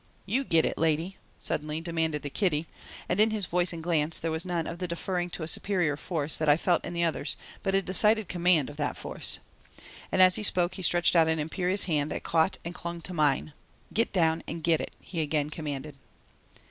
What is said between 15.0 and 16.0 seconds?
again commanded.